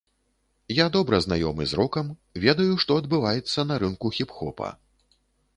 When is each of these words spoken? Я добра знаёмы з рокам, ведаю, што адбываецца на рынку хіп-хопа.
Я 0.83 0.87
добра 0.95 1.19
знаёмы 1.25 1.67
з 1.71 1.77
рокам, 1.79 2.09
ведаю, 2.45 2.73
што 2.85 2.91
адбываецца 3.03 3.69
на 3.73 3.81
рынку 3.85 4.07
хіп-хопа. 4.17 4.73